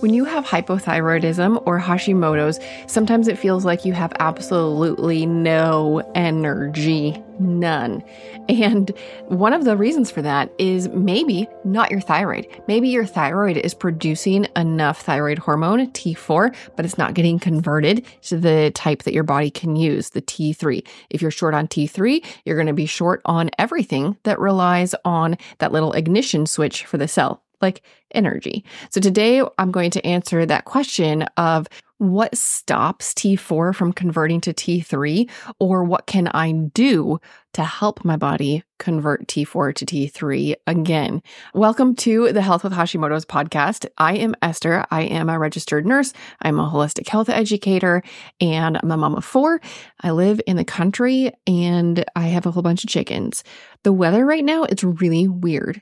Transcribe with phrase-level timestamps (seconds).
[0.00, 7.22] When you have hypothyroidism or Hashimoto's, sometimes it feels like you have absolutely no energy,
[7.40, 8.04] none.
[8.46, 8.90] And
[9.28, 12.46] one of the reasons for that is maybe not your thyroid.
[12.68, 18.36] Maybe your thyroid is producing enough thyroid hormone, T4, but it's not getting converted to
[18.36, 20.86] the type that your body can use, the T3.
[21.08, 25.38] If you're short on T3, you're going to be short on everything that relies on
[25.58, 27.82] that little ignition switch for the cell like
[28.12, 28.64] energy.
[28.90, 31.66] So today I'm going to answer that question of
[31.98, 37.18] what stops T4 from converting to T3 or what can I do
[37.54, 41.22] to help my body convert T4 to T3 again.
[41.54, 43.86] Welcome to the Health with Hashimoto's podcast.
[43.96, 44.84] I am Esther.
[44.90, 46.12] I am a registered nurse.
[46.42, 48.02] I'm a holistic health educator
[48.42, 49.62] and I'm a mom of four.
[50.02, 53.42] I live in the country and I have a whole bunch of chickens.
[53.84, 55.80] The weather right now, it's really weird.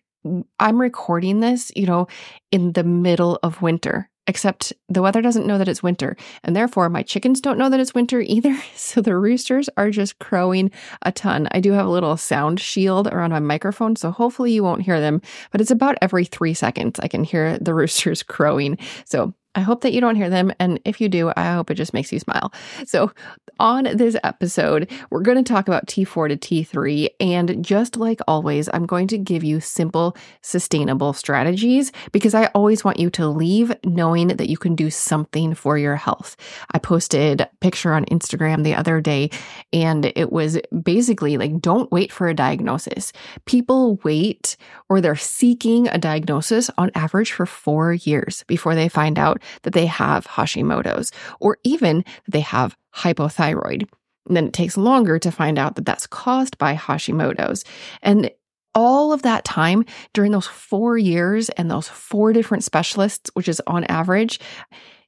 [0.59, 2.07] I'm recording this, you know,
[2.51, 6.17] in the middle of winter, except the weather doesn't know that it's winter.
[6.43, 8.57] And therefore, my chickens don't know that it's winter either.
[8.75, 10.71] So the roosters are just crowing
[11.03, 11.49] a ton.
[11.53, 13.97] I do have a little sound shield around my microphone.
[13.97, 17.59] So hopefully you won't hear them, but it's about every three seconds I can hear
[17.59, 18.79] the roosters crowing.
[19.05, 20.53] So I hope that you don't hear them.
[20.59, 22.53] And if you do, I hope it just makes you smile.
[22.87, 23.13] So,
[23.61, 27.09] on this episode, we're going to talk about T4 to T3.
[27.21, 32.85] And just like always, I'm going to give you simple, sustainable strategies because I always
[32.85, 36.37] want you to leave knowing that you can do something for your health.
[36.73, 39.31] I posted a picture on Instagram the other day,
[39.73, 43.13] and it was basically like, don't wait for a diagnosis.
[43.45, 44.57] People wait
[44.89, 49.73] or they're seeking a diagnosis on average for four years before they find out that
[49.73, 53.89] they have Hashimoto's or even that they have hypothyroid.
[54.27, 57.65] And then it takes longer to find out that that's caused by Hashimoto's.
[58.03, 58.31] And
[58.75, 63.63] all of that time during those four years and those four different specialists, which is
[63.67, 64.41] on average,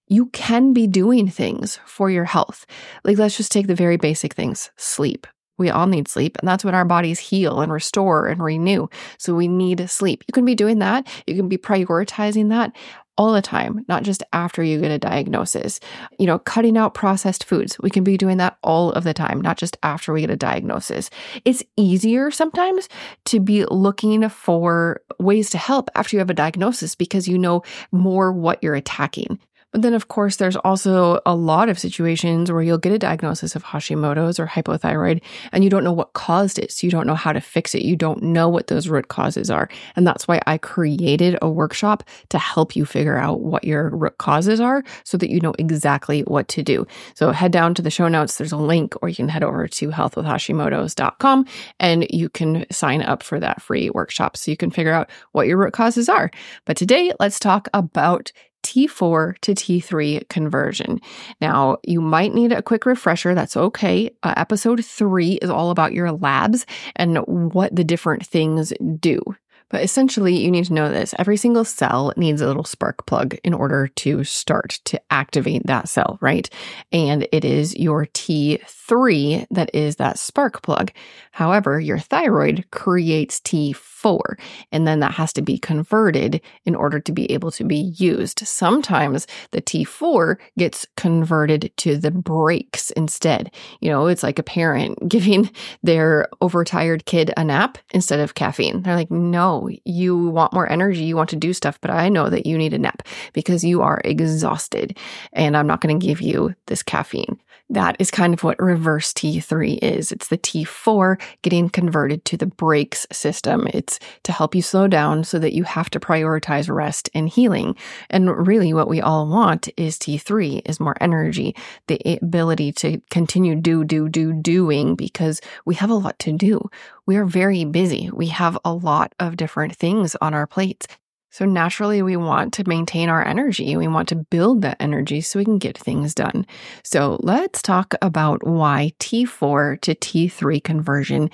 [0.09, 2.67] you can be doing things for your health.
[3.05, 5.27] Like, let's just take the very basic things sleep.
[5.59, 8.89] We all need sleep, and that's when our bodies heal and restore and renew.
[9.19, 10.23] So, we need sleep.
[10.29, 11.09] You can be doing that.
[11.27, 12.73] You can be prioritizing that
[13.19, 15.81] all the time, not just after you get a diagnosis.
[16.19, 17.79] You know, cutting out processed foods.
[17.81, 20.37] We can be doing that all of the time, not just after we get a
[20.37, 21.11] diagnosis.
[21.45, 22.89] It's easier sometimes
[23.27, 27.63] to be looking for ways to help after you have a diagnosis because you know
[27.93, 29.39] more what you're attacking.
[29.77, 33.55] But then, of course, there's also a lot of situations where you'll get a diagnosis
[33.55, 35.21] of Hashimoto's or hypothyroid
[35.53, 36.73] and you don't know what caused it.
[36.73, 37.83] So you don't know how to fix it.
[37.83, 39.69] You don't know what those root causes are.
[39.95, 44.17] And that's why I created a workshop to help you figure out what your root
[44.17, 46.87] causes are so that you know exactly what to do.
[47.15, 48.39] So head down to the show notes.
[48.39, 51.47] There's a link, or you can head over to healthwithhashimoto's.com
[51.81, 55.47] and you can sign up for that free workshop so you can figure out what
[55.47, 56.31] your root causes are.
[56.65, 58.33] But today, let's talk about
[58.67, 61.01] T4 to T3 conversion.
[61.41, 63.35] Now, you might need a quick refresher.
[63.35, 64.11] That's okay.
[64.25, 66.67] Uh, episode three is all about your labs
[66.97, 69.21] and what the different things do.
[69.69, 73.37] But essentially, you need to know this every single cell needs a little spark plug
[73.43, 76.49] in order to start to activate that cell, right?
[76.93, 80.93] And it is your T3 that is that spark plug.
[81.33, 84.39] However, your thyroid creates T4,
[84.71, 88.47] and then that has to be converted in order to be able to be used.
[88.47, 93.53] Sometimes the T4 gets converted to the brakes instead.
[93.81, 95.51] You know, it's like a parent giving
[95.83, 98.83] their overtired kid a nap instead of caffeine.
[98.83, 102.31] They're like, no, you want more energy, you want to do stuff, but I know
[102.31, 103.03] that you need a nap
[103.33, 104.97] because you are exhausted
[105.33, 107.39] and I'm not going to give you this caffeine.
[107.69, 110.13] That is kind of what reverse T3 is.
[110.13, 113.67] It's the T4 getting converted to the brakes system.
[113.75, 117.75] It's to help you slow down so that you have to prioritize rest and healing.
[118.09, 121.57] And really what we all want is T3 is more energy,
[121.89, 126.71] the ability to continue do, do, do, doing because we have a lot to do.
[127.07, 128.11] We are very busy.
[128.13, 130.87] We have a lot of different things on our plates.
[131.31, 133.77] So naturally, we want to maintain our energy.
[133.77, 136.47] We want to build that energy so we can get things done.
[136.83, 141.31] So let's talk about why T4 to T3 conversion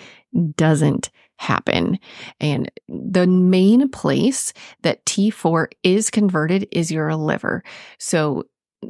[0.56, 1.98] doesn't happen.
[2.40, 4.52] And the main place
[4.82, 7.62] that T4 is converted is your liver.
[7.98, 8.44] So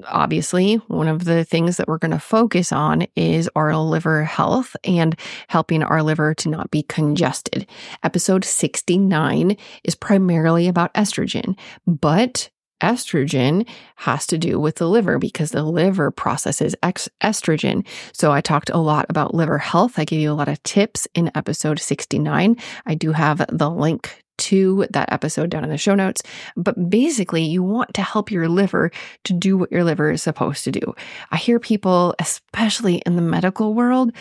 [0.07, 4.77] obviously, one of the things that we're going to focus on is our liver health
[4.85, 5.19] and
[5.49, 7.67] helping our liver to not be congested.
[8.03, 11.57] Episode 69 is primarily about estrogen,
[11.87, 12.51] but
[12.83, 13.67] estrogen
[13.97, 17.87] has to do with the liver because the liver processes ex- estrogen.
[18.13, 19.99] So I talked a lot about liver health.
[19.99, 22.57] I gave you a lot of tips in episode 69.
[22.85, 26.23] I do have the link to that episode down in the show notes.
[26.57, 28.91] But basically, you want to help your liver
[29.25, 30.95] to do what your liver is supposed to do.
[31.31, 34.13] I hear people, especially in the medical world,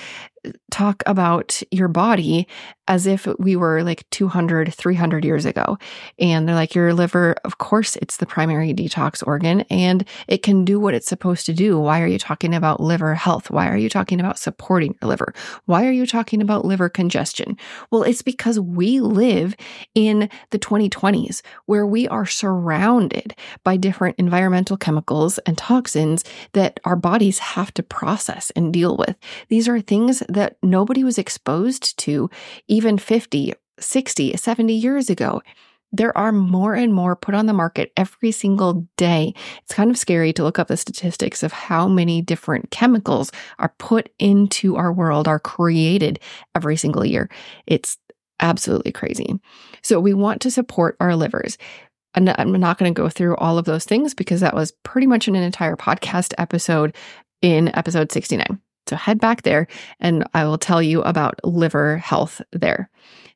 [0.72, 2.48] talk about your body
[2.88, 5.78] as if we were like 200, 300 years ago.
[6.20, 10.66] And they're like, your liver, of course, it's the primary detox organ and it can
[10.66, 11.80] do what it's supposed to do.
[11.80, 13.50] Why are you talking about liver health?
[13.50, 15.34] Why are you talking about supporting your liver?
[15.66, 17.58] Why are you talking about liver congestion?
[17.92, 19.56] Well, it's because we live
[19.96, 26.24] in the 2020s where we are surrounded by different environmental chemicals and toxins
[26.54, 29.16] that our bodies have to process and deal with.
[29.50, 32.30] These are things that nobody was exposed to
[32.68, 35.42] even 50, 60, 70 years ago.
[35.94, 39.34] There are more and more put on the market every single day.
[39.64, 43.30] It's kind of scary to look up the statistics of how many different chemicals
[43.60, 46.20] are put into our world, are created
[46.56, 47.30] every single year.
[47.68, 47.98] It's
[48.40, 49.38] absolutely crazy.
[49.84, 51.58] So we want to support our livers.
[52.16, 55.28] I'm not going to go through all of those things because that was pretty much
[55.28, 56.96] an entire podcast episode
[57.42, 58.62] in episode 69.
[58.92, 59.68] So head back there
[60.02, 62.90] and I will tell you about liver health there.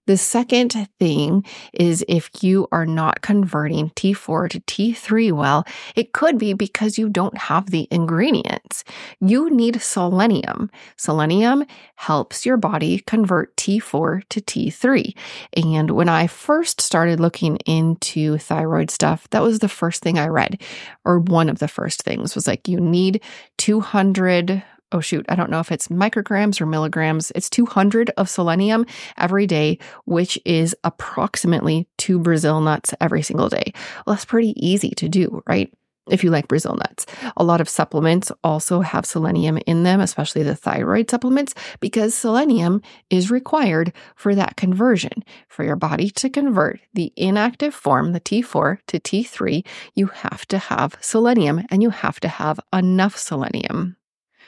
[0.05, 5.65] The second thing is if you are not converting T4 to T3 well,
[5.95, 8.83] it could be because you don't have the ingredients.
[9.21, 10.69] You need selenium.
[10.97, 11.65] Selenium
[11.95, 15.15] helps your body convert T4 to T3.
[15.55, 20.27] And when I first started looking into thyroid stuff, that was the first thing I
[20.27, 20.61] read,
[21.05, 23.21] or one of the first things was like, you need
[23.57, 24.61] 200
[24.95, 27.29] oh shoot, I don't know if it's micrograms or milligrams.
[27.35, 28.85] It's 200 of selenium
[29.17, 33.73] every day, which is approximately two Brazil nuts every single day.
[34.07, 35.69] Well, that's pretty easy to do, right?
[36.07, 37.05] If you like Brazil nuts,
[37.35, 42.81] a lot of supplements also have selenium in them, especially the thyroid supplements, because selenium
[43.09, 45.25] is required for that conversion.
[45.49, 49.65] For your body to convert the inactive form, the T4 to T3,
[49.95, 53.97] you have to have selenium and you have to have enough selenium.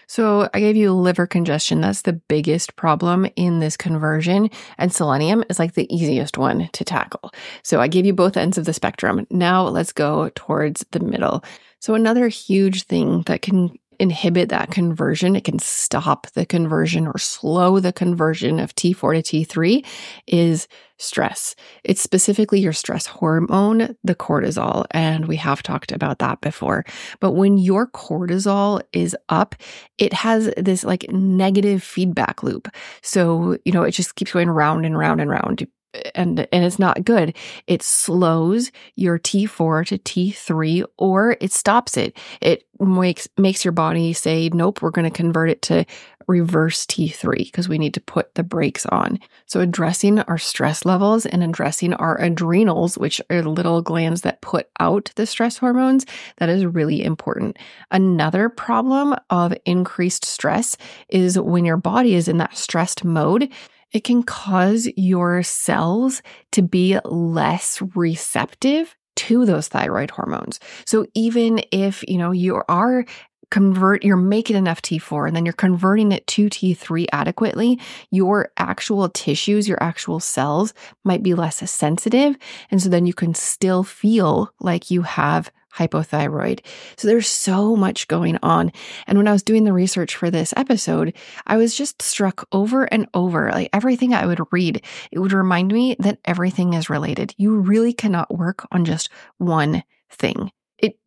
[0.07, 1.81] So I gave you liver congestion.
[1.81, 4.49] That's the biggest problem in this conversion.
[4.77, 7.31] And selenium is like the easiest one to tackle.
[7.63, 9.27] So I gave you both ends of the spectrum.
[9.29, 11.43] Now let's go towards the middle.
[11.79, 15.35] So another huge thing that can inhibit that conversion.
[15.35, 19.85] It can stop the conversion or slow the conversion of T4 to T3
[20.27, 20.67] is
[20.97, 21.55] stress.
[21.83, 24.85] It's specifically your stress hormone, the cortisol.
[24.91, 26.85] And we have talked about that before.
[27.19, 29.55] But when your cortisol is up,
[29.97, 32.67] it has this like negative feedback loop.
[33.01, 35.67] So, you know, it just keeps going round and round and round
[36.15, 37.35] and and it's not good.
[37.67, 42.17] It slows your T4 to T3 or it stops it.
[42.41, 45.85] It makes makes your body say nope, we're going to convert it to
[46.27, 49.17] reverse T3 because we need to put the brakes on.
[49.45, 54.69] So addressing our stress levels and addressing our adrenals, which are little glands that put
[54.79, 56.05] out the stress hormones,
[56.37, 57.57] that is really important.
[57.91, 60.75] Another problem of increased stress
[61.09, 63.49] is when your body is in that stressed mode,
[63.93, 70.59] it can cause your cells to be less receptive to those thyroid hormones.
[70.85, 73.05] So even if, you know, you are
[73.49, 77.79] convert you're making enough T4 and then you're converting it to T3 adequately,
[78.11, 80.73] your actual tissues, your actual cells
[81.05, 82.37] might be less sensitive
[82.71, 86.65] and so then you can still feel like you have hypothyroid.
[86.97, 88.71] So there's so much going on.
[89.05, 91.13] And when I was doing the research for this episode,
[91.45, 93.51] I was just struck over and over.
[93.51, 97.33] Like everything I would read, it would remind me that everything is related.
[97.37, 100.51] You really cannot work on just one thing.
[100.77, 100.97] It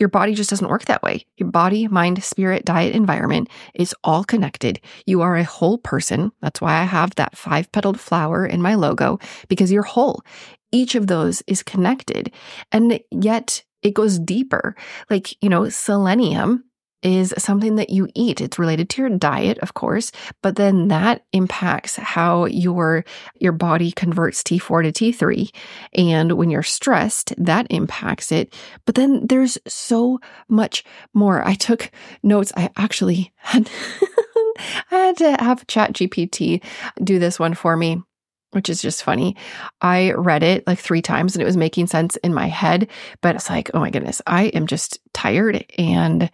[0.00, 1.26] your body just doesn't work that way.
[1.36, 4.80] Your body, mind, spirit, diet, environment is all connected.
[5.04, 6.32] You are a whole person.
[6.40, 9.18] That's why I have that five petaled flower in my logo
[9.48, 10.22] because you're whole.
[10.72, 12.32] Each of those is connected.
[12.72, 14.74] And yet it goes deeper.
[15.08, 16.64] Like, you know, selenium
[17.02, 18.40] is something that you eat.
[18.40, 23.04] It's related to your diet, of course, but then that impacts how your
[23.36, 25.50] your body converts T4 to T3.
[25.94, 28.54] And when you're stressed, that impacts it.
[28.84, 30.84] But then there's so much
[31.14, 31.46] more.
[31.46, 31.90] I took
[32.22, 32.52] notes.
[32.56, 33.70] I actually had
[34.90, 36.62] I had to have ChatGPT
[37.02, 38.02] do this one for me
[38.52, 39.36] which is just funny.
[39.80, 42.88] I read it like three times and it was making sense in my head,
[43.20, 46.30] but it's like, oh my goodness, I am just tired and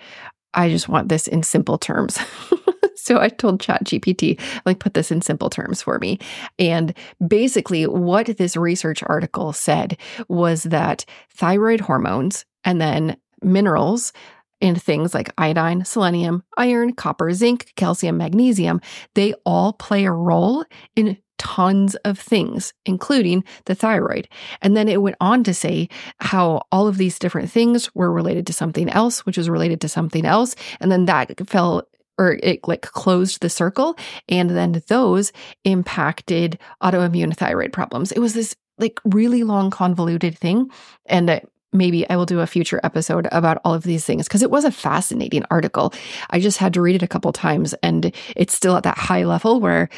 [0.55, 2.19] I just want this in simple terms.
[2.97, 6.19] so I told ChatGPT, like, put this in simple terms for me.
[6.59, 6.95] And
[7.27, 14.13] basically, what this research article said was that thyroid hormones and then minerals
[14.61, 18.81] and things like iodine, selenium, iron, copper, zinc, calcium, magnesium,
[19.15, 24.29] they all play a role in tons of things, including the thyroid.
[24.63, 25.89] And then it went on to say
[26.19, 29.89] how all of these different things were related to something else, which was related to
[29.89, 30.57] something else.
[30.81, 31.87] And then that fell
[32.19, 33.97] or it like closed the circle.
[34.29, 35.33] And then those
[35.65, 38.13] impacted autoimmune thyroid problems.
[38.13, 40.71] It was this like really long, convoluted thing.
[41.07, 41.41] And uh,
[41.73, 44.65] maybe I will do a future episode about all of these things because it was
[44.65, 45.93] a fascinating article.
[46.31, 49.25] I just had to read it a couple times and it's still at that high
[49.25, 49.89] level where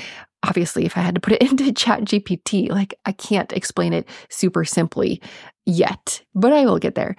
[0.43, 4.09] obviously if I had to put it into chat GPT, like I can't explain it
[4.29, 5.21] super simply
[5.67, 7.17] yet, but I will get there.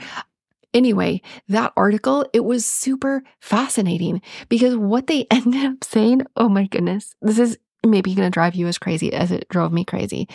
[0.74, 6.68] Anyway, that article, it was super fascinating because what they ended up saying, oh my
[6.68, 10.28] goodness, this is maybe going to drive you as crazy as it drove me crazy.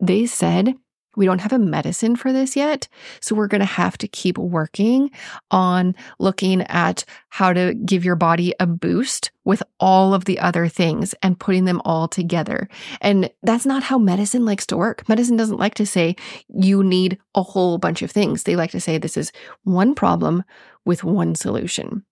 [0.00, 0.74] They said
[1.16, 2.86] we don't have a medicine for this yet.
[3.20, 5.10] So we're going to have to keep working
[5.50, 10.68] on looking at how to give your body a boost with all of the other
[10.68, 12.68] things and putting them all together.
[13.00, 15.08] And that's not how medicine likes to work.
[15.08, 16.16] Medicine doesn't like to say
[16.48, 18.42] you need a whole bunch of things.
[18.42, 19.32] They like to say this is
[19.64, 20.44] one problem
[20.84, 22.04] with one solution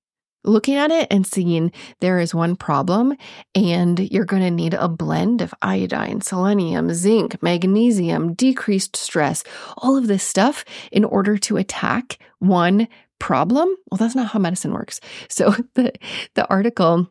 [0.45, 3.15] looking at it and seeing there is one problem
[3.55, 9.43] and you're going to need a blend of iodine, selenium, zinc, magnesium, decreased stress,
[9.79, 13.75] all of this stuff in order to attack one problem.
[13.91, 15.01] Well, that's not how medicine works.
[15.29, 15.93] So the
[16.35, 17.11] the article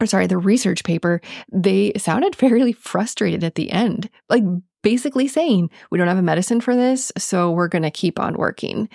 [0.00, 1.20] or sorry, the research paper,
[1.52, 4.08] they sounded fairly frustrated at the end.
[4.28, 4.44] Like
[4.82, 8.36] basically saying, we don't have a medicine for this, so we're going to keep on
[8.36, 8.88] working.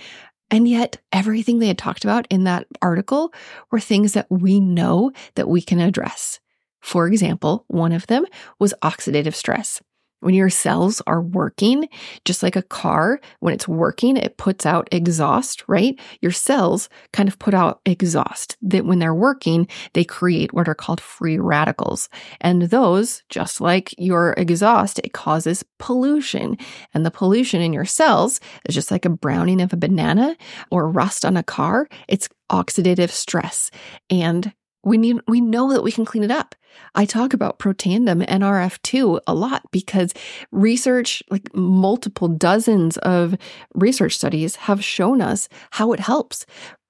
[0.53, 3.33] And yet, everything they had talked about in that article
[3.71, 6.39] were things that we know that we can address.
[6.79, 8.27] For example, one of them
[8.59, 9.81] was oxidative stress.
[10.23, 11.89] When your cells are working,
[12.25, 15.99] just like a car, when it's working, it puts out exhaust, right?
[16.21, 20.75] Your cells kind of put out exhaust that when they're working, they create what are
[20.75, 22.09] called free radicals.
[22.41, 26.57] And those, just like your exhaust, it causes pollution.
[26.93, 30.35] And the pollution in your cells is just like a browning of a banana
[30.71, 31.87] or rust on a car.
[32.07, 33.71] It's oxidative stress.
[34.09, 34.53] And
[34.83, 36.55] we need we know that we can clean it up.
[36.95, 40.13] I talk about Protandim NRF2 a lot because
[40.51, 43.35] research, like multiple dozens of
[43.75, 46.45] research studies have shown us how it helps.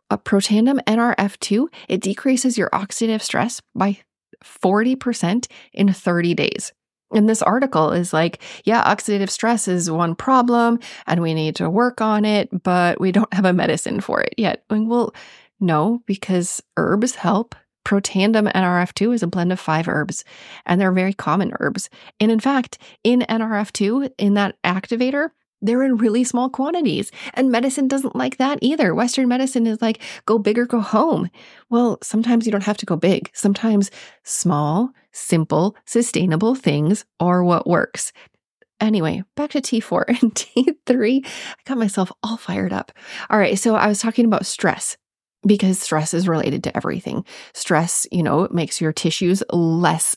[0.10, 4.00] A Protandim NRF2, it decreases your oxidative stress by
[4.44, 6.74] 40% in 30 days.
[7.14, 11.70] And this article is like, yeah, oxidative stress is one problem and we need to
[11.70, 14.64] work on it, but we don't have a medicine for it yet.
[14.70, 15.14] And well,
[15.60, 20.24] no, because herbs help Protandim NRF2 is a blend of five herbs,
[20.66, 21.90] and they're very common herbs.
[22.20, 25.30] And in fact, in NRF2, in that activator,
[25.64, 27.12] they're in really small quantities.
[27.34, 28.94] And medicine doesn't like that either.
[28.94, 31.30] Western medicine is like, go big or go home.
[31.70, 33.32] Well, sometimes you don't have to go big.
[33.34, 33.90] Sometimes
[34.24, 38.12] small, simple, sustainable things are what works.
[38.82, 41.26] Anyway, back to T4 and T3.
[41.26, 41.30] I
[41.66, 42.92] got myself all fired up.
[43.30, 44.98] All right, so I was talking about stress
[45.46, 47.26] because stress is related to everything.
[47.54, 50.16] Stress, you know, makes your tissues less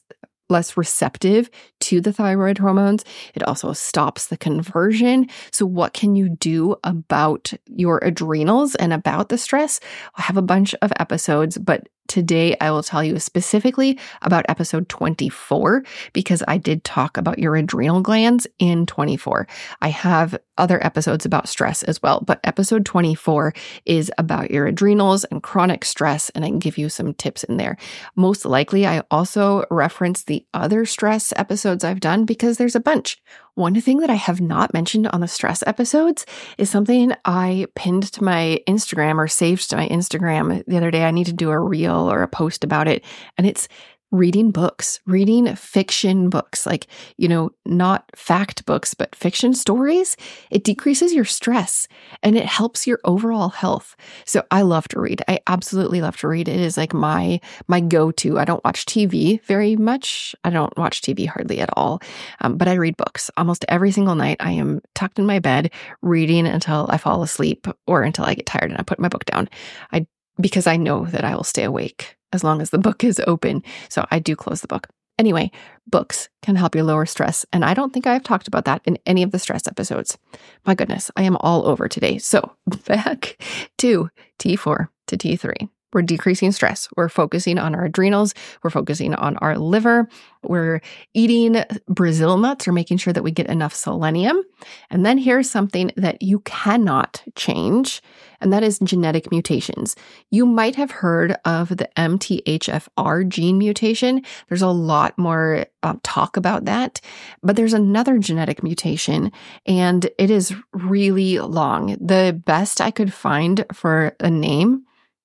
[0.49, 1.51] less receptive
[1.87, 3.05] to the thyroid hormones.
[3.35, 5.29] It also stops the conversion.
[5.53, 9.79] So, what can you do about your adrenals and about the stress?
[10.17, 14.89] I have a bunch of episodes, but Today, I will tell you specifically about episode
[14.89, 19.49] 24 because I did talk about your adrenal glands in 24.
[19.81, 23.53] I have other episodes about stress as well, but episode 24
[23.85, 27.57] is about your adrenals and chronic stress, and I can give you some tips in
[27.57, 27.77] there.
[28.15, 31.33] Most likely, I also reference the other stress
[31.77, 33.19] episodes I've done because there's a bunch.
[33.55, 36.25] One thing that I have not mentioned on the stress episodes
[36.57, 41.05] is something I pinned to my Instagram or saved to my Instagram the other day.
[41.05, 43.05] I need to do a reel or a post about it.
[43.37, 43.69] And it's
[44.13, 46.87] reading books, reading fiction books, like,
[47.17, 50.17] you know, not fact books, but fiction stories,
[50.51, 51.89] it decreases your stress
[52.23, 53.97] and it helps your overall health.
[54.25, 55.23] So I love to read.
[55.27, 56.49] I absolutely love to read.
[56.49, 58.39] It is like my my go-to.
[58.39, 60.35] I don't watch TV very much.
[60.45, 62.01] I don't watch TV hardly at all.
[62.41, 64.37] Um, but I read books almost every single night.
[64.41, 68.47] I am tucked in my bed reading until I fall asleep or until I get
[68.47, 69.49] tired and I put my book down.
[69.93, 70.07] I
[70.41, 73.63] because I know that I will stay awake as long as the book is open.
[73.89, 74.89] So I do close the book.
[75.19, 75.51] Anyway,
[75.87, 77.47] books can help you lower stress.
[77.53, 80.19] And I don't think I've talked about that in any of the stress episodes.
[80.67, 82.19] My goodness, I am all over today.
[82.19, 82.53] So
[82.87, 83.43] back
[83.79, 85.69] to T4 to T3.
[85.97, 86.91] We're decreasing stress.
[86.95, 88.35] We're focusing on our adrenals.
[88.63, 90.07] We're focusing on our liver.
[90.43, 90.83] We're
[91.15, 94.43] eating Brazil nuts or making sure that we get enough selenium.
[94.91, 98.03] And then here's something that you cannot change,
[98.43, 99.97] and that is genetic mutations.
[100.31, 104.23] You might have heard of the MTHFR gene mutation.
[104.51, 107.01] There's a lot more uh, talk about that,
[107.43, 109.33] but there's another genetic mutation,
[109.65, 111.97] and it is really long.
[111.99, 114.85] The best I could find for a name,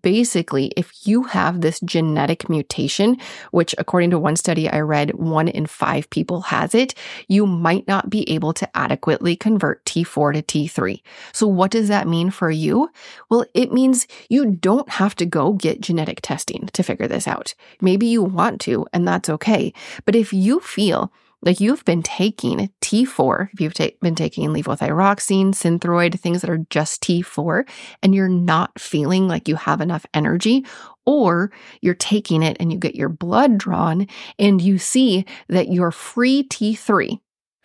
[0.00, 3.16] Basically, if you have this genetic mutation,
[3.50, 6.94] which according to one study I read, one in five people has it,
[7.26, 11.02] you might not be able to adequately convert T4 to T3.
[11.32, 12.90] So what does that mean for you?
[13.28, 17.56] Well, it means you don't have to go get genetic testing to figure this out.
[17.80, 19.72] Maybe you want to, and that's okay.
[20.04, 25.50] But if you feel like you've been taking T4, if you've ta- been taking levothyroxine,
[25.50, 27.68] synthroid, things that are just T4,
[28.02, 30.64] and you're not feeling like you have enough energy,
[31.06, 34.06] or you're taking it and you get your blood drawn
[34.38, 37.18] and you see that your free T3,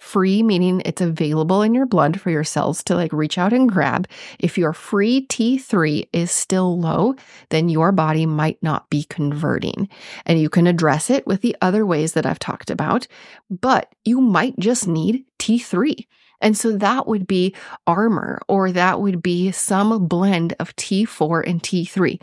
[0.03, 3.72] Free meaning it's available in your blood for your cells to like reach out and
[3.72, 4.07] grab.
[4.38, 7.15] If your free T3 is still low,
[7.50, 9.89] then your body might not be converting.
[10.25, 13.07] And you can address it with the other ways that I've talked about,
[13.50, 16.05] but you might just need T3.
[16.41, 17.55] And so that would be
[17.88, 22.22] Armour, or that would be some blend of T4 and T3.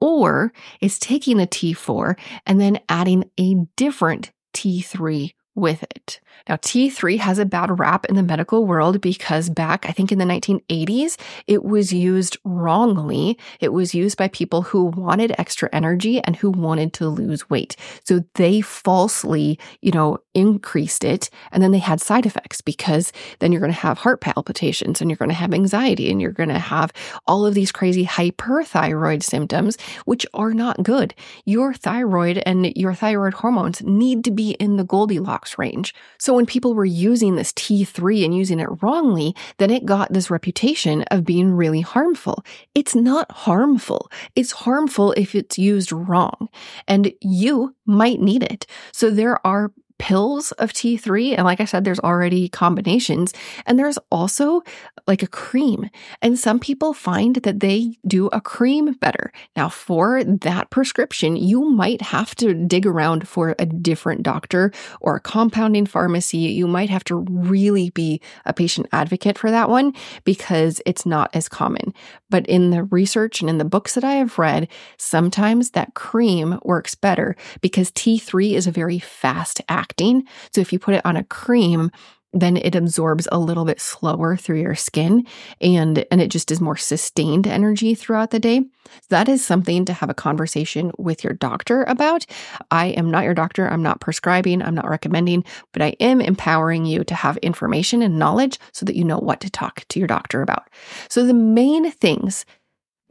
[0.00, 6.20] Or it's taking a T4 and then adding a different T3 with it.
[6.48, 10.18] Now, T3 has a bad rap in the medical world because back, I think in
[10.18, 11.16] the 1980s,
[11.46, 13.38] it was used wrongly.
[13.60, 17.76] It was used by people who wanted extra energy and who wanted to lose weight.
[18.04, 21.30] So they falsely, you know, increased it.
[21.52, 25.10] And then they had side effects because then you're going to have heart palpitations and
[25.10, 26.92] you're going to have anxiety and you're going to have
[27.26, 31.14] all of these crazy hyperthyroid symptoms, which are not good.
[31.44, 35.94] Your thyroid and your thyroid hormones need to be in the Goldilocks range.
[36.18, 40.30] So when people were using this T3 and using it wrongly, then it got this
[40.30, 42.44] reputation of being really harmful.
[42.74, 44.10] It's not harmful.
[44.34, 46.48] It's harmful if it's used wrong.
[46.86, 48.66] And you might need it.
[48.92, 51.36] So there are pills of T3.
[51.36, 53.32] And like I said, there's already combinations.
[53.66, 54.62] And there's also
[55.06, 55.88] like a cream.
[56.20, 59.32] And some people find that they do a cream better.
[59.54, 65.14] Now, for that prescription, you might have to dig around for a different doctor or
[65.14, 66.38] a compounding pharmacy.
[66.38, 69.92] You might have to really be a patient advocate for that one
[70.24, 71.94] because it's not as common.
[72.28, 76.58] But in the research and in the books that I have read, sometimes that cream
[76.64, 80.26] works better because T3 is a very fast act acting.
[80.54, 81.90] So if you put it on a cream,
[82.32, 85.26] then it absorbs a little bit slower through your skin
[85.60, 88.62] and and it just is more sustained energy throughout the day.
[89.10, 92.24] That is something to have a conversation with your doctor about.
[92.70, 93.68] I am not your doctor.
[93.68, 98.18] I'm not prescribing, I'm not recommending, but I am empowering you to have information and
[98.18, 100.70] knowledge so that you know what to talk to your doctor about.
[101.10, 102.46] So the main things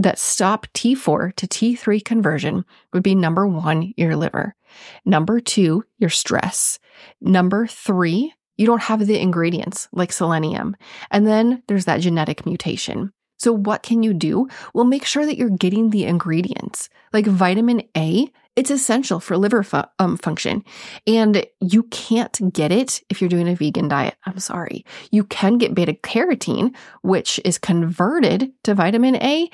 [0.04, 4.56] that stop T4 to T3 conversion would be number one, your liver.
[5.06, 6.80] Number two, your stress.
[7.20, 10.76] Number three, you don't have the ingredients like selenium.
[11.10, 13.12] And then there's that genetic mutation.
[13.38, 14.48] So, what can you do?
[14.74, 16.90] Well, make sure that you're getting the ingredients.
[17.12, 20.64] Like vitamin A it's essential for liver fu- um, function.
[21.08, 24.16] And you can't get it if you're doing a vegan diet.
[24.26, 24.86] I'm sorry.
[25.10, 29.50] You can get beta carotene, which is converted to vitamin A,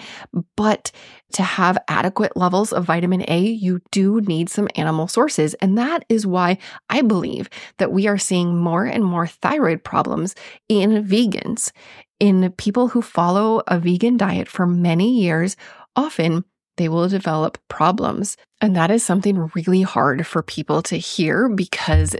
[0.55, 0.91] but
[1.33, 5.53] to have adequate levels of vitamin A, you do need some animal sources.
[5.55, 6.57] And that is why
[6.89, 10.33] I believe that we are seeing more and more thyroid problems
[10.69, 11.71] in vegans.
[12.19, 15.55] In people who follow a vegan diet for many years,
[15.95, 16.43] often
[16.77, 18.37] they will develop problems.
[18.59, 22.15] And that is something really hard for people to hear because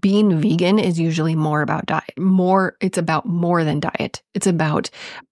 [0.00, 2.18] being vegan is usually more about diet.
[2.18, 4.22] More, it's about more than diet.
[4.34, 4.88] It's about,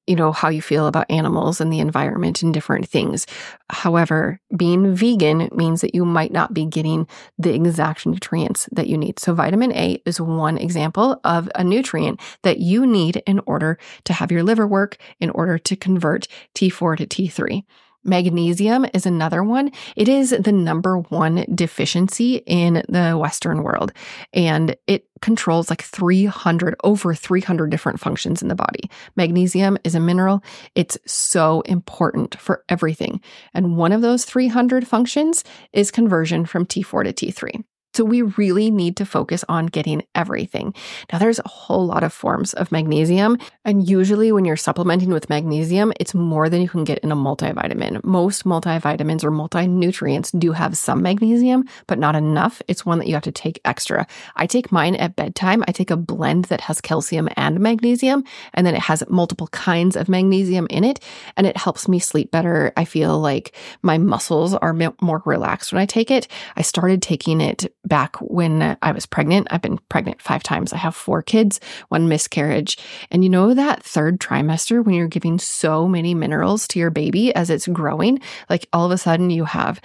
[0.06, 3.26] you know, how you feel about animals and the environment and different things.
[3.70, 7.06] However, being vegan means that you might not be getting
[7.38, 9.18] the exact nutrients that you need.
[9.18, 14.12] So vitamin A is one example of a nutrient that you need in order to
[14.12, 17.64] have your liver work, in order to convert T4 to T3.
[18.04, 19.70] Magnesium is another one.
[19.96, 23.92] It is the number one deficiency in the Western world,
[24.32, 28.90] and it controls like 300, over 300 different functions in the body.
[29.16, 30.42] Magnesium is a mineral.
[30.74, 33.20] It's so important for everything.
[33.54, 37.64] And one of those 300 functions is conversion from T4 to T3.
[37.94, 40.74] So we really need to focus on getting everything.
[41.12, 43.38] Now, there's a whole lot of forms of magnesium.
[43.64, 47.16] And usually, when you're supplementing with magnesium, it's more than you can get in a
[47.16, 48.02] multivitamin.
[48.02, 52.60] Most multivitamins or multi nutrients do have some magnesium, but not enough.
[52.66, 54.08] It's one that you have to take extra.
[54.34, 55.62] I take mine at bedtime.
[55.68, 59.94] I take a blend that has calcium and magnesium, and then it has multiple kinds
[59.94, 60.98] of magnesium in it,
[61.36, 62.72] and it helps me sleep better.
[62.76, 66.26] I feel like my muscles are more relaxed when I take it.
[66.56, 69.48] I started taking it back when I was pregnant.
[69.50, 70.72] I've been pregnant five times.
[70.72, 72.78] I have four kids, one miscarriage.
[73.10, 77.34] And you know that third trimester when you're giving so many minerals to your baby
[77.34, 79.80] as it's growing, like all of a sudden you have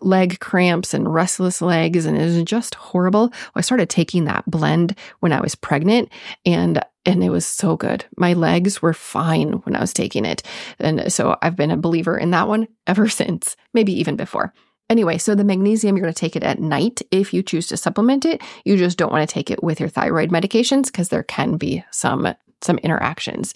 [0.00, 3.32] leg cramps and restless legs and it was just horrible.
[3.54, 6.10] I started taking that blend when I was pregnant
[6.46, 8.04] and and it was so good.
[8.16, 10.44] My legs were fine when I was taking it.
[10.78, 14.52] And so I've been a believer in that one ever since, maybe even before.
[14.90, 17.76] Anyway, so the magnesium, you're going to take it at night if you choose to
[17.76, 18.42] supplement it.
[18.64, 21.84] You just don't want to take it with your thyroid medications because there can be
[21.90, 23.54] some some interactions.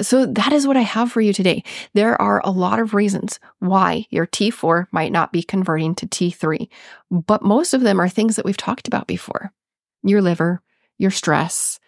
[0.00, 1.62] So that is what I have for you today.
[1.94, 6.68] There are a lot of reasons why your T4 might not be converting to T3,
[7.10, 9.52] but most of them are things that we've talked about before.
[10.02, 10.62] Your liver,
[10.98, 11.78] your stress,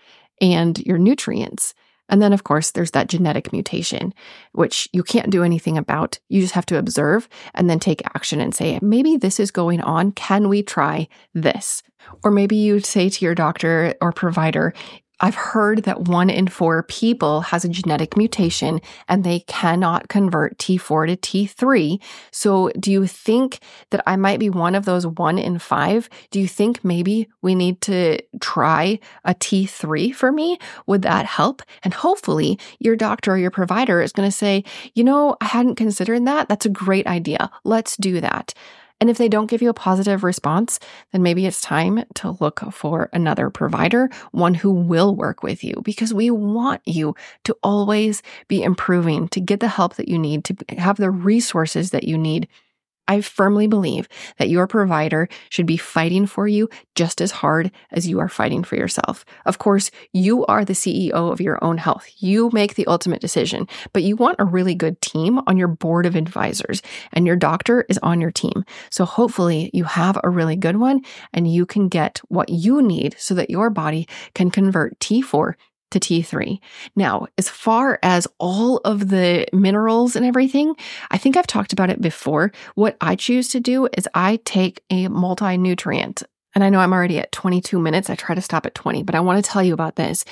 [0.41, 1.75] and your nutrients.
[2.09, 4.15] And then, of course, there's that genetic mutation,
[4.53, 6.19] which you can't do anything about.
[6.29, 9.81] You just have to observe and then take action and say, maybe this is going
[9.81, 10.13] on.
[10.13, 11.83] Can we try this?
[12.25, 14.73] Or maybe you say to your doctor or provider,
[15.21, 20.59] I've heard that one in four people has a genetic mutation and they cannot convert
[20.59, 22.01] T4 to T3.
[22.31, 26.09] So, do you think that I might be one of those one in five?
[26.31, 30.59] Do you think maybe we need to try a T3 for me?
[30.87, 31.63] Would that help?
[31.83, 35.77] And hopefully, your doctor or your provider is going to say, you know, I hadn't
[35.77, 36.49] considered that.
[36.49, 37.51] That's a great idea.
[37.65, 38.55] Let's do that.
[39.01, 40.81] And if they don't give you a positive response,
[41.13, 45.81] then maybe it's time to look for another provider, one who will work with you,
[45.85, 50.45] because we want you to always be improving, to get the help that you need,
[50.45, 52.49] to have the resources that you need
[53.09, 58.07] I firmly believe that your provider should be fighting for you just as hard as
[58.07, 59.25] you are fighting for yourself.
[59.47, 62.07] Of course, you are the CEO of your own health.
[62.19, 66.07] You make the ultimate decision, but you want a really good team on your board
[66.07, 68.65] of advisors, and your doctor is on your team.
[68.91, 73.17] So hopefully, you have a really good one and you can get what you need
[73.19, 75.55] so that your body can convert T4
[75.91, 76.61] to T3.
[76.97, 80.75] Now, as far as all of the minerals and everything,
[81.11, 82.53] I think I've talked about it before.
[82.75, 86.23] What I choose to do is I take a multi nutrient.
[86.55, 88.11] And I know I'm already at 22 minutes.
[88.11, 90.25] I try to stop at 20, but I want to tell you about this.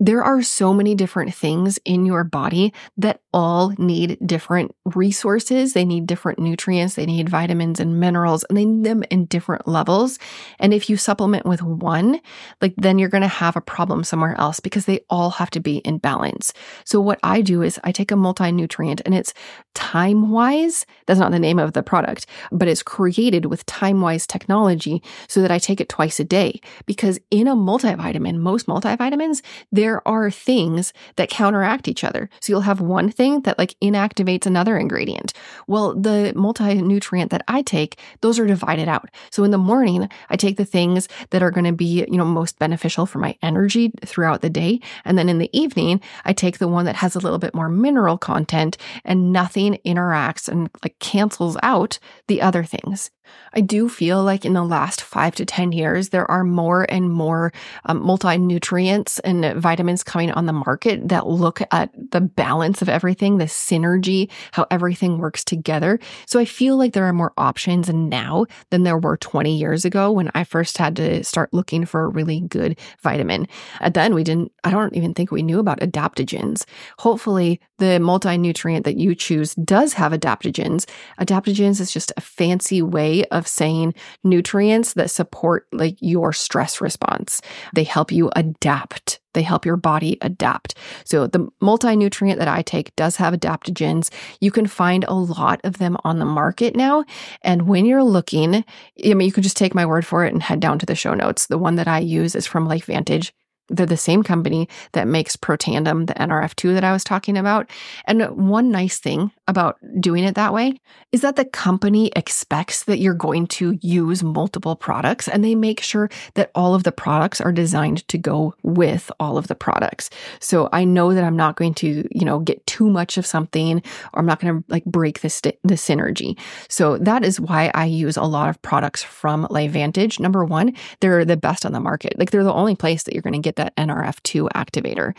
[0.00, 5.72] There are so many different things in your body that all need different resources.
[5.72, 6.94] They need different nutrients.
[6.94, 10.18] They need vitamins and minerals and they need them in different levels.
[10.58, 12.20] And if you supplement with one,
[12.60, 15.60] like then you're going to have a problem somewhere else because they all have to
[15.60, 16.52] be in balance.
[16.84, 19.34] So what I do is I take a multi-nutrient and it's
[19.74, 20.86] time wise.
[21.06, 25.42] That's not the name of the product, but it's created with time wise technology so
[25.42, 30.06] that I take it twice a day because in a multivitamin, most multivitamins, they're there
[30.06, 32.28] are things that counteract each other.
[32.42, 35.32] So you'll have one thing that like inactivates another ingredient.
[35.66, 39.08] Well, the multi nutrient that I take, those are divided out.
[39.30, 42.26] So in the morning, I take the things that are going to be, you know,
[42.26, 44.80] most beneficial for my energy throughout the day.
[45.06, 47.70] And then in the evening, I take the one that has a little bit more
[47.70, 53.10] mineral content and nothing interacts and like cancels out the other things.
[53.52, 57.10] I do feel like in the last five to 10 years, there are more and
[57.10, 57.52] more
[57.84, 62.88] um, multi nutrients and vitamins coming on the market that look at the balance of
[62.88, 65.98] everything, the synergy, how everything works together.
[66.26, 70.10] So I feel like there are more options now than there were 20 years ago
[70.12, 73.48] when I first had to start looking for a really good vitamin.
[73.80, 76.64] At then, we didn't, I don't even think we knew about adaptogens.
[76.98, 80.88] Hopefully, the multi nutrient that you choose does have adaptogens.
[81.20, 87.40] Adaptogens is just a fancy way of saying nutrients that support like your stress response.
[87.74, 89.20] They help you adapt.
[89.38, 90.74] They help your body adapt.
[91.04, 94.10] So the multi-nutrient that I take does have adaptogens.
[94.40, 97.04] You can find a lot of them on the market now.
[97.42, 98.64] And when you're looking,
[99.04, 100.96] I mean, you can just take my word for it and head down to the
[100.96, 101.46] show notes.
[101.46, 103.30] The one that I use is from LifeVantage.
[103.68, 107.70] They're the same company that makes Protandim, the NRF2 that I was talking about.
[108.06, 110.74] And one nice thing about doing it that way
[111.10, 115.80] is that the company expects that you're going to use multiple products and they make
[115.80, 120.10] sure that all of the products are designed to go with all of the products.
[120.38, 123.82] So I know that I'm not going to, you know, get too much of something
[124.12, 126.38] or I'm not going to like break the, st- the synergy.
[126.68, 130.20] So that is why I use a lot of products from LifeVantage.
[130.20, 132.18] Number one, they're the best on the market.
[132.18, 135.14] Like they're the only place that you're going to get that NRF2 activator.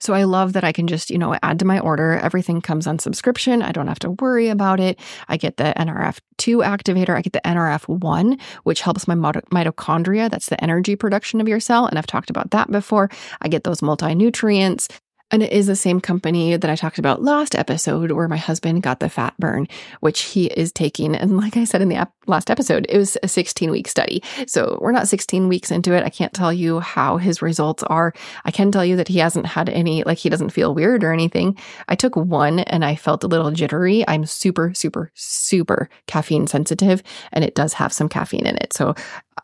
[0.00, 2.12] So I love that I can just, you know, add to my order.
[2.12, 3.57] Everything comes on subscription.
[3.62, 4.98] I don't have to worry about it.
[5.28, 7.16] I get the NRF2 activator.
[7.16, 10.30] I get the NRF1, which helps my mitochondria.
[10.30, 11.86] That's the energy production of your cell.
[11.86, 13.10] And I've talked about that before.
[13.40, 14.88] I get those multi nutrients.
[15.30, 18.82] And it is the same company that I talked about last episode where my husband
[18.82, 19.68] got the fat burn,
[20.00, 21.14] which he is taking.
[21.14, 24.22] And like I said in the last episode, it was a 16 week study.
[24.46, 26.02] So we're not 16 weeks into it.
[26.02, 28.14] I can't tell you how his results are.
[28.44, 31.12] I can tell you that he hasn't had any, like he doesn't feel weird or
[31.12, 31.58] anything.
[31.88, 34.08] I took one and I felt a little jittery.
[34.08, 38.72] I'm super, super, super caffeine sensitive and it does have some caffeine in it.
[38.72, 38.94] So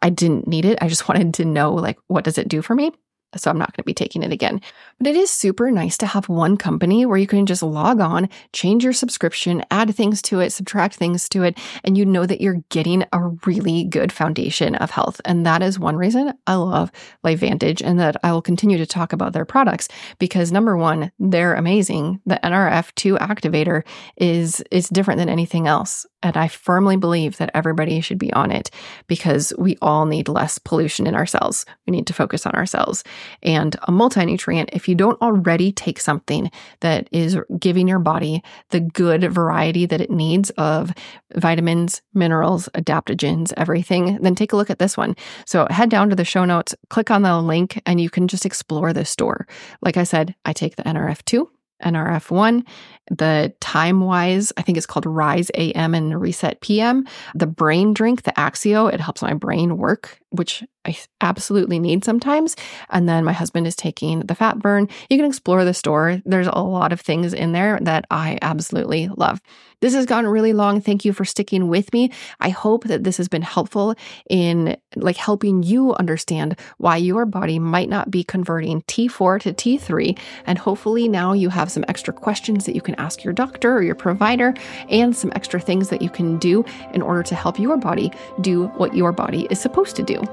[0.01, 0.79] I didn't need it.
[0.81, 2.93] I just wanted to know, like, what does it do for me?
[3.41, 4.61] So I'm not going to be taking it again.
[4.99, 8.29] But it is super nice to have one company where you can just log on,
[8.53, 12.41] change your subscription, add things to it, subtract things to it, and you know that
[12.41, 15.21] you're getting a really good foundation of health.
[15.25, 16.91] And that is one reason I love
[17.25, 21.55] LifeVantage and that I will continue to talk about their products because number one, they're
[21.55, 22.21] amazing.
[22.27, 23.83] The NRF2 activator
[24.17, 26.07] is is different than anything else.
[26.23, 28.71] And I firmly believe that everybody should be on it
[29.09, 31.67] because we all need less pollution in our cells.
[31.87, 33.05] We need to focus on our cells.
[33.43, 38.43] And a multi nutrient, if you don't already take something that is giving your body
[38.71, 40.93] the good variety that it needs of
[41.35, 45.17] vitamins, minerals, adaptogens, everything, then take a look at this one.
[45.47, 48.47] So head down to the show notes, click on the link, and you can just
[48.47, 49.47] explore the store.
[49.83, 51.47] Like I said, I take the NRF2.
[51.83, 52.67] NRF1.
[53.11, 57.07] The time wise, I think it's called Rise AM and Reset PM.
[57.35, 62.57] The brain drink, the Axio, it helps my brain work, which I absolutely need sometimes.
[62.91, 64.89] And then my husband is taking the fat burn.
[65.09, 66.21] You can explore the store.
[66.25, 69.41] There's a lot of things in there that I absolutely love.
[69.81, 70.81] This has gone really long.
[70.81, 72.11] Thank you for sticking with me.
[72.41, 73.95] I hope that this has been helpful
[74.31, 80.19] in like helping you understand why your body might not be converting T4 to T3.
[80.47, 83.83] And hopefully now you have some extra questions that you can ask your doctor or
[83.83, 84.55] your provider
[84.89, 88.69] and some extra things that you can do in order to help your body do
[88.79, 90.24] what your body is supposed to do.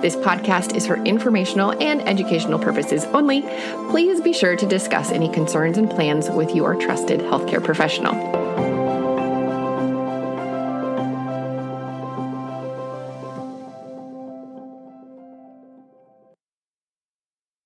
[0.00, 3.42] This podcast is for informational and educational purposes only.
[3.90, 9.07] Please be sure to discuss any concerns and plans with your trusted healthcare professional.